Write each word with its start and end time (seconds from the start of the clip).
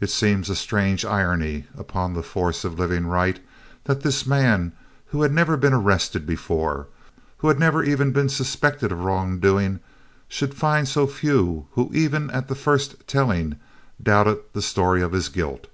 It 0.00 0.08
seems 0.08 0.48
a 0.48 0.56
strange 0.56 1.04
irony 1.04 1.66
upon 1.76 2.14
the 2.14 2.22
force 2.22 2.64
of 2.64 2.78
right 2.78 2.88
living, 2.88 3.42
that 3.84 4.00
this 4.00 4.24
man, 4.26 4.72
who 5.08 5.20
had 5.20 5.32
never 5.34 5.58
been 5.58 5.74
arrested 5.74 6.24
before, 6.24 6.86
who 7.36 7.48
had 7.48 7.58
never 7.60 7.84
even 7.84 8.10
been 8.10 8.30
suspected 8.30 8.90
of 8.90 9.00
wrong 9.00 9.40
doing, 9.40 9.80
should 10.28 10.54
find 10.54 10.88
so 10.88 11.06
few 11.06 11.66
who 11.72 11.90
even 11.92 12.30
at 12.30 12.48
the 12.48 12.54
first 12.54 13.06
telling 13.06 13.56
doubted 14.02 14.38
the 14.54 14.62
story 14.62 15.02
of 15.02 15.12
his 15.12 15.28
guilt. 15.28 15.66